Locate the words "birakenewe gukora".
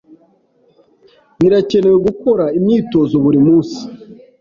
1.39-2.45